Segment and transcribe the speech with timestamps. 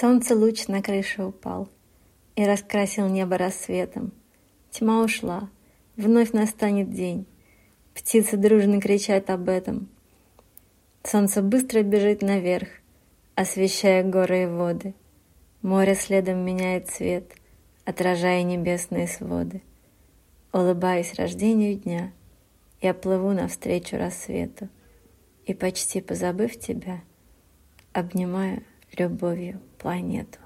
[0.00, 1.68] Солнце луч на крышу упал
[2.36, 4.12] И раскрасил небо рассветом.
[4.70, 5.50] Тьма ушла,
[5.96, 7.26] вновь настанет день.
[7.94, 9.88] Птицы дружно кричат об этом.
[11.02, 12.68] Солнце быстро бежит наверх,
[13.34, 14.94] Освещая горы и воды.
[15.62, 17.32] Море следом меняет цвет,
[17.84, 19.62] Отражая небесные своды.
[20.52, 22.12] Улыбаясь рождению дня,
[22.80, 24.68] Я плыву навстречу рассвету
[25.44, 27.02] И, почти позабыв тебя,
[27.92, 28.62] Обнимаю
[28.96, 30.38] любовью планету.